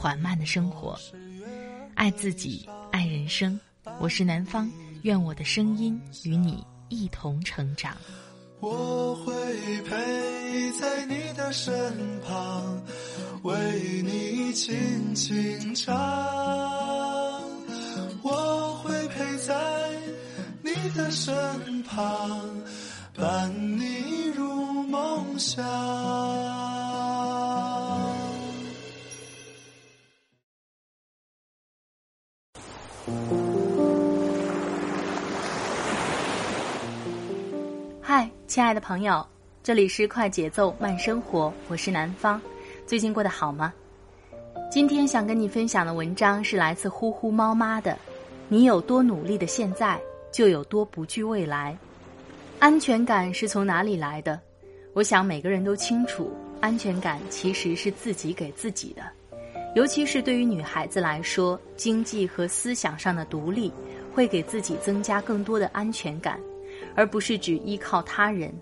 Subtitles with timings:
[0.00, 0.98] 缓慢的生活，
[1.94, 3.60] 爱自己，爱人生。
[3.98, 7.94] 我是南方，愿我的声音与你一同成长。
[8.60, 9.34] 我会
[9.82, 12.82] 陪在你的身旁，
[13.42, 15.94] 为你轻轻唱。
[18.22, 19.54] 我会陪在
[20.62, 22.48] 你的身旁，
[23.14, 25.62] 伴你入梦乡。
[38.00, 39.24] 嗨，亲爱的朋友，
[39.62, 42.40] 这里是快节奏慢生活，我是南方。
[42.86, 43.72] 最近过得好吗？
[44.70, 47.96] 今天想跟你分享的文章是来自呼呼猫妈的。
[48.48, 50.00] 你有多努力的现在，
[50.32, 51.76] 就有多不惧未来。
[52.58, 54.40] 安全感是从哪里来的？
[54.92, 59.02] 我想每个人都清楚，安全感其实是自己给自己的。
[59.76, 63.72] 尤其是对于女孩子来说，经济和思想上的独立，
[64.12, 66.40] 会给自己增加更多的安全感，
[66.96, 68.52] 而不是只依靠他人。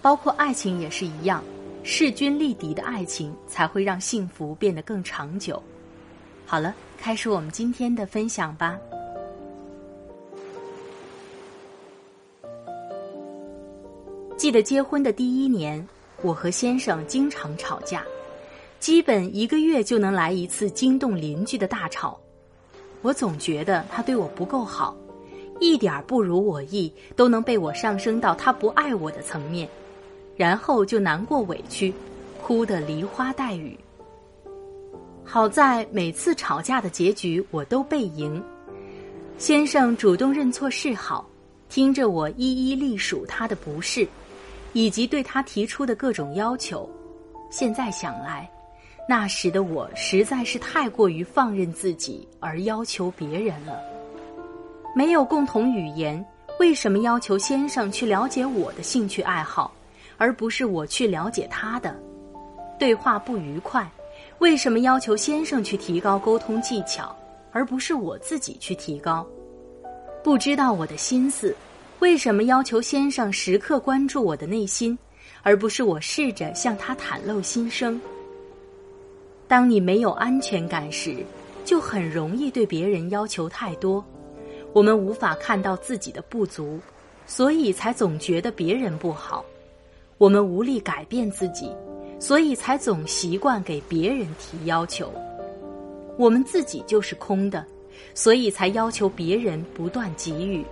[0.00, 1.44] 包括爱情也是一样，
[1.84, 5.62] 势均力敌的爱情才会让幸福变得更长久。
[6.46, 8.78] 好了，开始我们今天的分享吧。
[14.38, 15.86] 记得结婚的第一年，
[16.22, 18.02] 我和先生经常吵架。
[18.82, 22.20] 基本一个月就能来一次惊动邻居的大吵，
[23.00, 24.96] 我总觉得他对我不够好，
[25.60, 29.68] 一点不如我意，都能被我上升到他不爱我的层面，
[30.34, 31.94] 然后就难过委屈，
[32.42, 33.78] 哭得梨花带雨。
[35.22, 38.42] 好在每次吵架的结局我都被赢，
[39.38, 41.24] 先生主动认错示好，
[41.68, 44.04] 听着我一一历数他的不是，
[44.72, 46.90] 以及对他提出的各种要求，
[47.48, 48.50] 现在想来。
[49.08, 53.78] 那时的我实在是太过于放任自己而要求别人了。
[54.94, 56.24] 没有共同语言，
[56.60, 59.72] 为什么要求先生去了解我的兴趣爱好，
[60.18, 61.94] 而不是我去了解他的？
[62.78, 63.90] 对话不愉快，
[64.38, 67.14] 为什么要求先生去提高沟通技巧，
[67.52, 69.26] 而不是我自己去提高？
[70.22, 71.54] 不知道我的心思，
[71.98, 74.96] 为什么要求先生时刻关注我的内心，
[75.42, 78.00] 而不是我试着向他袒露心声？
[79.52, 81.14] 当你没有安全感时，
[81.62, 84.02] 就很容易对别人要求太多。
[84.72, 86.80] 我们无法看到自己的不足，
[87.26, 89.44] 所以才总觉得别人不好。
[90.16, 91.70] 我们无力改变自己，
[92.18, 95.12] 所以才总习惯给别人提要求。
[96.16, 97.62] 我们自己就是空的，
[98.14, 100.64] 所以才要求别人不断给予。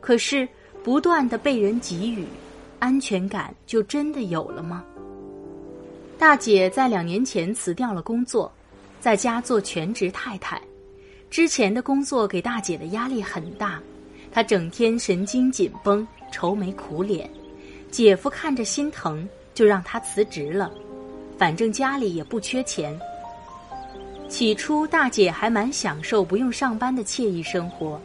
[0.00, 0.48] 可是
[0.82, 2.24] 不断的被人给予，
[2.78, 4.82] 安全感就真的有了吗？
[6.22, 8.48] 大姐在两年前辞掉了工作，
[9.00, 10.62] 在家做全职太太。
[11.28, 13.82] 之前的工作给大姐的压力很大，
[14.30, 17.28] 她整天神经紧绷、愁眉苦脸。
[17.90, 20.70] 姐夫看着心疼，就让她辞职了。
[21.36, 22.96] 反正家里也不缺钱。
[24.28, 28.00] 起初，大姐还蛮享受不用上班的惬意生活，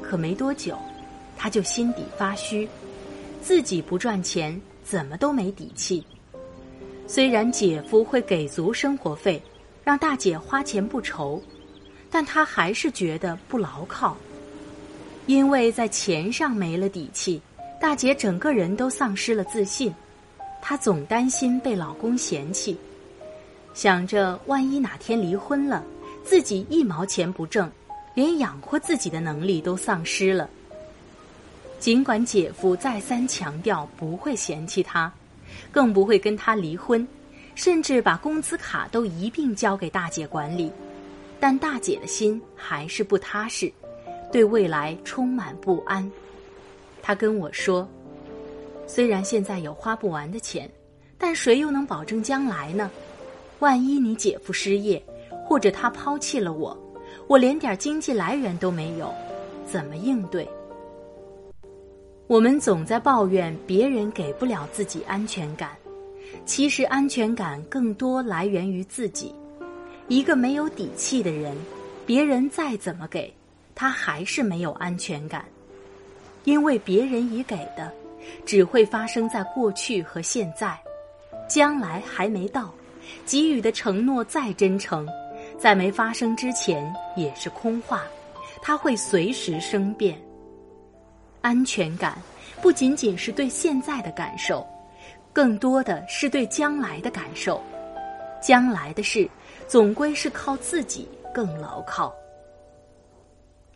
[0.00, 0.78] 可没多久，
[1.36, 2.66] 她就心底发虚，
[3.42, 6.02] 自己不赚钱，怎么都没底气。
[7.12, 9.42] 虽然姐夫会给足生活费，
[9.82, 11.42] 让大姐花钱不愁，
[12.08, 14.16] 但她还是觉得不牢靠。
[15.26, 17.42] 因为在钱上没了底气，
[17.80, 19.92] 大姐整个人都丧失了自信。
[20.62, 22.78] 她总担心被老公嫌弃，
[23.74, 25.84] 想着万一哪天离婚了，
[26.22, 27.68] 自己一毛钱不挣，
[28.14, 30.48] 连养活自己的能力都丧失了。
[31.80, 35.12] 尽管姐夫再三强调不会嫌弃她。
[35.70, 37.06] 更不会跟他离婚，
[37.54, 40.70] 甚至把工资卡都一并交给大姐管理。
[41.38, 43.72] 但大姐的心还是不踏实，
[44.30, 46.10] 对未来充满不安。
[47.02, 47.88] 她跟我说
[48.86, 50.70] ：“虽然现在有花不完的钱，
[51.16, 52.90] 但谁又能保证将来呢？
[53.58, 55.02] 万一你姐夫失业，
[55.46, 56.76] 或者他抛弃了我，
[57.26, 59.12] 我连点经济来源都没有，
[59.66, 60.46] 怎么应对？”
[62.30, 65.70] 我们总在抱怨别人给不了自己安全感，
[66.46, 69.34] 其实安全感更多来源于自己。
[70.06, 71.52] 一个没有底气的人，
[72.06, 73.34] 别人再怎么给，
[73.74, 75.44] 他还是没有安全感，
[76.44, 77.92] 因为别人已给的，
[78.46, 80.78] 只会发生在过去和现在，
[81.48, 82.72] 将来还没到，
[83.26, 85.04] 给予的承诺再真诚，
[85.58, 88.04] 在没发生之前也是空话，
[88.62, 90.16] 它会随时生变。
[91.42, 92.18] 安全感
[92.60, 94.66] 不仅仅是对现在的感受，
[95.32, 97.60] 更多的是对将来的感受。
[98.42, 99.28] 将来的事，
[99.68, 102.14] 总归是靠自己更牢靠。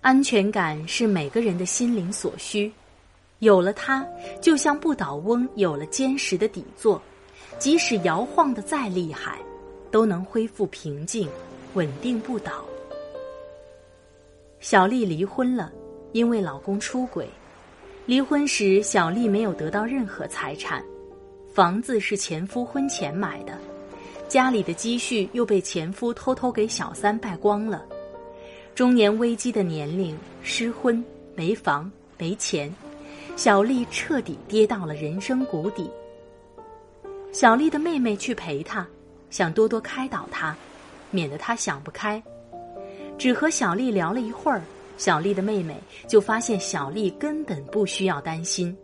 [0.00, 2.72] 安全感是每个人的心灵所需，
[3.40, 4.06] 有了它，
[4.40, 7.00] 就像不倒翁有了坚实的底座，
[7.58, 9.38] 即使摇晃的再厉害，
[9.90, 11.28] 都能恢复平静，
[11.74, 12.64] 稳定不倒。
[14.58, 15.70] 小丽离婚了，
[16.12, 17.28] 因为老公出轨。
[18.10, 20.84] 离婚时，小丽没有得到任何财产，
[21.54, 23.56] 房子是前夫婚前买的，
[24.26, 27.86] 家里的积蓄又被前夫偷偷给小三败光了。
[28.74, 31.00] 中年危机的年龄，失婚、
[31.36, 32.68] 没房、没钱，
[33.36, 35.88] 小丽彻底跌到了人生谷底。
[37.30, 38.84] 小丽的妹妹去陪她，
[39.30, 40.56] 想多多开导她，
[41.12, 42.20] 免得她想不开，
[43.16, 44.60] 只和小丽聊了一会儿。
[45.00, 45.74] 小丽的妹妹
[46.06, 48.76] 就发现，小丽根本不需要担心。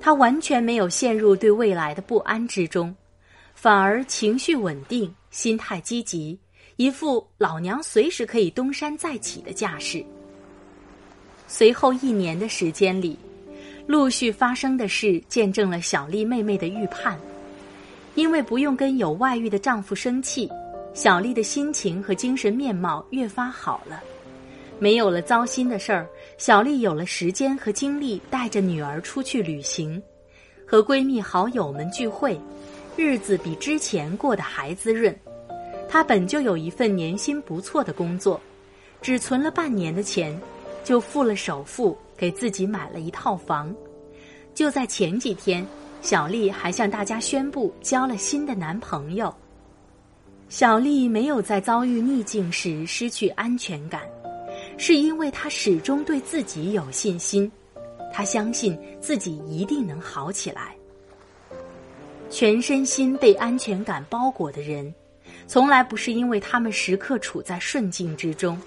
[0.00, 2.92] 她完全没有陷入对未来的不安之中，
[3.54, 6.36] 反而情绪稳定，心态积极，
[6.74, 10.04] 一副老娘随时可以东山再起的架势。
[11.46, 13.16] 随后一年的时间里，
[13.86, 17.16] 陆续发生的事见证了小丽妹妹的预判。
[18.16, 20.50] 因为不用跟有外遇的丈夫生气，
[20.92, 24.02] 小丽的心情和精神面貌越发好了。
[24.78, 26.08] 没有了糟心的事儿，
[26.38, 30.02] 小丽有了时间和精力带着女儿出去旅行，
[30.66, 32.38] 和闺蜜好友们聚会，
[32.96, 35.16] 日子比之前过得还滋润。
[35.88, 38.40] 她本就有一份年薪不错的工作，
[39.00, 40.36] 只存了半年的钱，
[40.82, 43.72] 就付了首付，给自己买了一套房。
[44.54, 45.64] 就在前几天，
[46.00, 49.32] 小丽还向大家宣布交了新的男朋友。
[50.48, 54.02] 小丽没有在遭遇逆境时失去安全感。
[54.84, 57.48] 是因为他始终对自己有信心，
[58.12, 60.74] 他相信自己一定能好起来。
[62.28, 64.92] 全身心被安全感包裹的人，
[65.46, 68.60] 从来不是因为他们时刻处在顺境之中，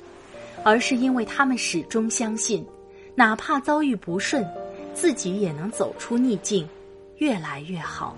[0.63, 2.65] 而是因为他们始终相信，
[3.13, 4.47] 哪怕遭遇不顺，
[4.93, 6.65] 自己也能走出逆境，
[7.17, 8.15] 越来越好。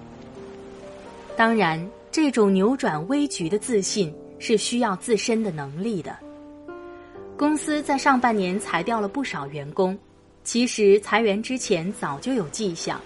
[1.35, 6.15] 当然，这种扭转危局的自信是需要自身的能力的。
[7.37, 9.95] 公司在上半年裁掉了不少员工，
[10.43, 12.99] 其实裁员之前早就有迹象，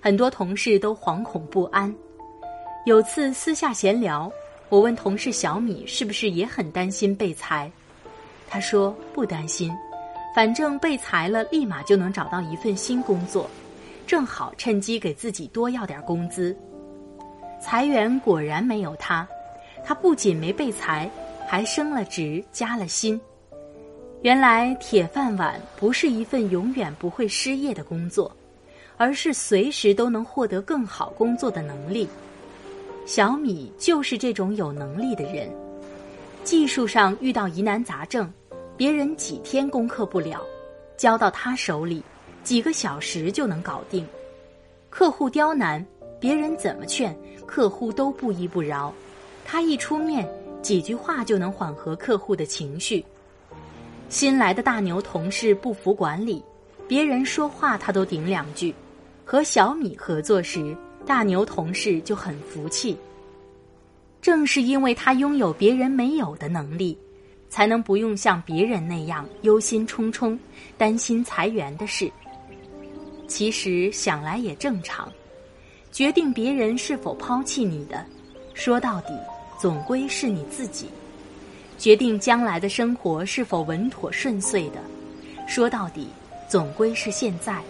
[0.00, 1.92] 很多同事都惶恐不安。
[2.86, 4.30] 有次私下闲聊，
[4.68, 7.68] 我问同事小米是不是也很担心被裁，
[8.48, 9.76] 他说不担心，
[10.36, 13.50] 反正被裁了立马就能找到一份新工作，
[14.06, 16.56] 正好趁机给自己多要点工资。
[17.60, 19.26] 裁员果然没有他，
[19.84, 21.10] 他不仅没被裁，
[21.48, 23.20] 还升了职加了薪。
[24.24, 28.34] 原来铁饭碗不是一份永远不会失业的工作，
[28.96, 32.08] 而是随时都能获得更好工作的能力。
[33.04, 35.46] 小米就是这种有能力的人，
[36.42, 38.32] 技术上遇到疑难杂症，
[38.78, 40.40] 别人几天攻克不了，
[40.96, 42.02] 交到他手里，
[42.42, 44.06] 几个小时就能搞定。
[44.88, 45.84] 客户刁难，
[46.18, 47.14] 别人怎么劝，
[47.44, 48.90] 客户都不依不饶，
[49.44, 50.26] 他一出面，
[50.62, 53.04] 几句话就能缓和客户的情绪。
[54.14, 56.40] 新来的大牛同事不服管理，
[56.86, 58.72] 别人说话他都顶两句。
[59.24, 60.72] 和小米合作时，
[61.04, 62.96] 大牛同事就很服气。
[64.22, 66.96] 正是因为他拥有别人没有的能力，
[67.48, 70.38] 才能不用像别人那样忧心忡忡，
[70.78, 72.08] 担心裁员的事。
[73.26, 75.12] 其实想来也正常，
[75.90, 78.06] 决定别人是否抛弃你的，
[78.54, 79.08] 说到底，
[79.60, 80.86] 总归是你自己。
[81.78, 84.78] 决定将来的生活是否稳妥顺遂的，
[85.46, 86.08] 说到底，
[86.48, 87.60] 总归是现在。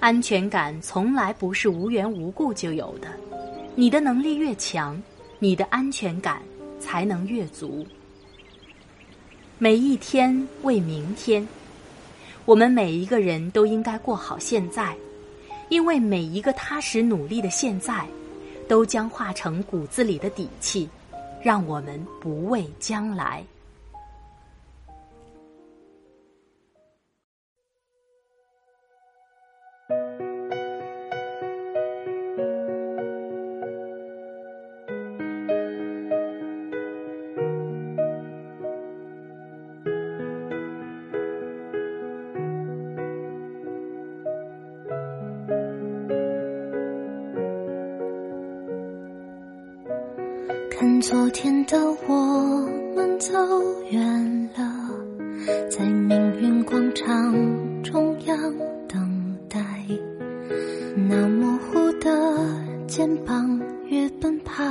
[0.00, 3.08] 安全感从来不是无缘无故就有的，
[3.76, 5.00] 你的能力越强，
[5.38, 6.42] 你的安全感
[6.80, 7.86] 才能越足。
[9.58, 11.46] 每一天为明天，
[12.44, 14.96] 我们每一个人都应该过好现在，
[15.68, 18.04] 因为每一个踏实努力的现在，
[18.66, 20.88] 都将化成骨子里的底气。
[21.42, 23.44] 让我们不畏将来。
[51.02, 52.14] 昨天的我
[52.94, 53.32] 们走
[53.90, 54.62] 远了，
[55.68, 57.34] 在命运广场
[57.82, 58.38] 中央
[58.86, 59.58] 等待。
[60.94, 62.08] 那模糊的
[62.86, 64.62] 肩膀，越奔跑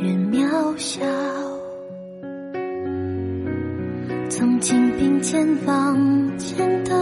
[0.00, 1.04] 越渺小。
[4.30, 7.01] 曾经并肩往前的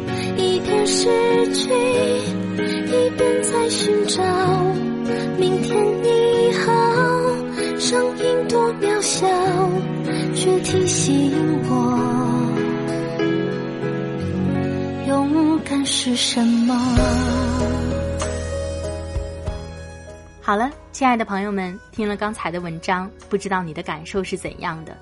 [0.37, 4.23] 一边失去，一边在寻找。
[5.37, 6.71] 明天你好，
[7.79, 9.27] 声音多渺小，
[10.35, 11.31] 却提醒
[11.69, 11.73] 我，
[15.07, 16.75] 勇敢是什么。
[20.41, 24.95] 好了，亲爱的朋友们，听了刚才的文章，不知道你的感受是怎样的？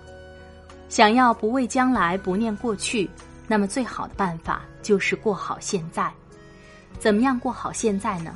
[0.89, 3.09] 想要不畏将来，不念过去，
[3.47, 6.11] 那么最好的办法就是过好现在。
[6.99, 8.35] 怎么样过好现在呢？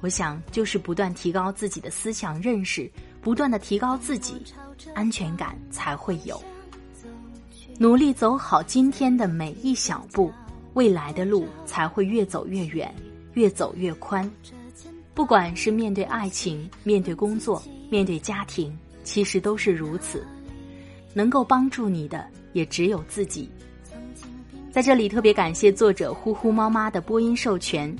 [0.00, 4.42] 我想就是不断提高自己的思想认识，不断的提高自己，
[4.94, 6.42] 安全感才会有。
[7.78, 10.32] 努力走好今天的每一小步，
[10.74, 12.92] 未来的路才会越走越远，
[13.34, 14.28] 越走越宽。
[15.14, 20.26] 不管是面对爱情，面对工作，面对家庭，其实都是如此。
[21.14, 23.48] 能够帮助你的也只有自己。
[24.72, 27.94] 在这里特别感谢作者呼呼猫妈的播音授权。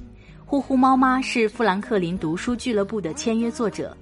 [0.47, 3.95] 呼呼猫妈是富兰克林读书俱乐部的签约作者。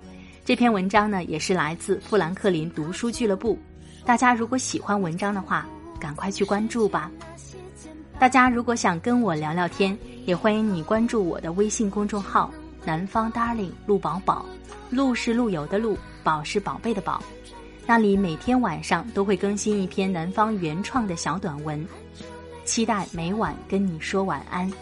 [0.45, 3.59] 这篇文章呢，也是来自富兰克林读书俱乐部。
[4.05, 5.67] 大家如果喜欢文章的话，
[5.99, 7.11] 赶快去关注吧。
[8.21, 12.53] 大家如果想跟我聊聊天，也欢迎你关注我的微信公众号
[12.87, 14.47] “南方 Darling 陆宝宝”，
[14.91, 17.21] 陆是陆游的陆，宝是宝贝的宝。
[17.85, 21.85] 那里每天晚上都会更新一篇南方原创的小短文，
[22.71, 24.73] 期待每晚跟你说晚安。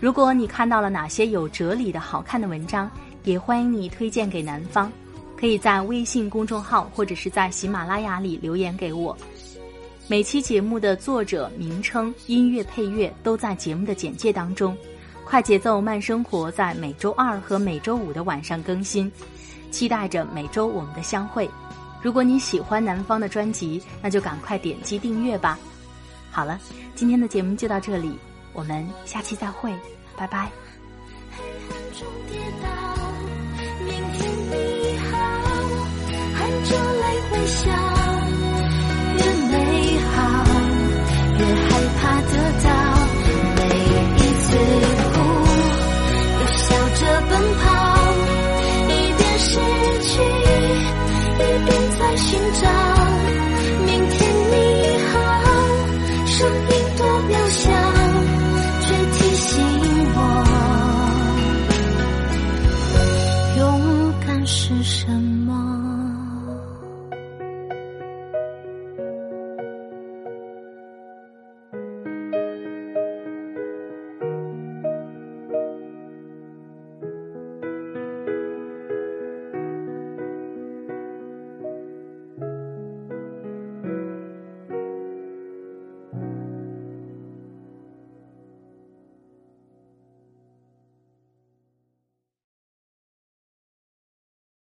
[0.00, 2.90] 如果你看到了哪些有哲理的好看的文章，
[3.24, 4.90] 也欢迎你推荐给南方，
[5.36, 9.14] 可以在微信公众号或者是在喜马拉雅里留言给我。
[10.08, 14.74] 每期节目的作者名称、音乐配乐都在节目的简介当中。
[15.22, 19.12] 快节奏慢生活在每周二和每周五的晚上更新，
[19.70, 21.46] 期待着每周我们的相会。
[22.00, 25.58] 如果你喜欢南方的专辑，那就赶快点击订阅吧。
[26.30, 26.58] 好了
[26.94, 28.18] 今天的节目就到这里
[28.52, 29.72] 我们下期再会
[30.16, 30.50] 拜拜。
[31.30, 32.68] 黑暗中跌倒
[33.84, 35.18] 明天你好
[36.34, 37.70] 含着泪微笑
[39.16, 40.49] 越美好。